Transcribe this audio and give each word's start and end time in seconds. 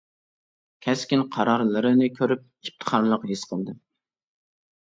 كەسكىن 0.85 1.25
قارارلىرىنى 1.35 2.07
كۆرۈپ 2.21 2.47
ئىپتىخارلىق 2.71 3.29
ھېس 3.33 3.45
قىلدىم. 3.53 3.81